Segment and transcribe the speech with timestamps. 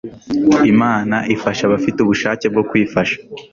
[0.73, 3.15] imana ifasha abafite ubushake bwo kwifasha